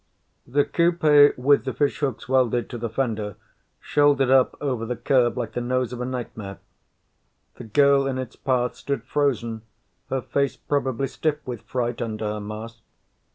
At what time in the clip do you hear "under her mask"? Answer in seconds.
12.01-12.81